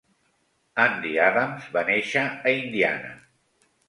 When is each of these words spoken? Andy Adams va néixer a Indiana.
Andy 0.85 1.11
Adams 1.25 1.67
va 1.75 1.83
néixer 1.89 2.23
a 2.47 2.55
Indiana. 2.63 3.13